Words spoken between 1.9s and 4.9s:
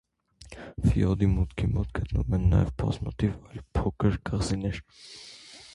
գտնվում են նաև բազմաթիվ այլ փոքր կղզիներ։